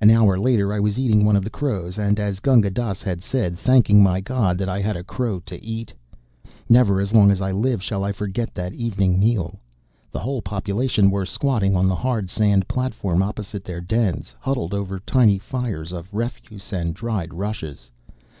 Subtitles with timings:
[0.00, 3.20] An hour later I was eating one of the crows; and, as Gunga Dass had
[3.20, 5.92] said, thanking my God that I had a crow to eat.
[6.68, 9.58] Never as long as I live shall I forget that evening meal.
[10.12, 15.00] The whole population were squatting on the hard sand platform opposite their dens, huddled over
[15.00, 17.90] tiny fires of refuse and dried rushes.